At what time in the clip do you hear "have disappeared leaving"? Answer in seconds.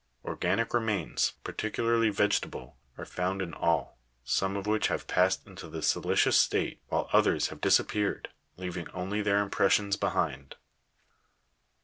7.49-8.89